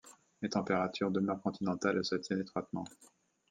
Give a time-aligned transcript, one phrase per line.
[0.41, 2.87] Les températures demeurent continentales et se tiennent étroitement.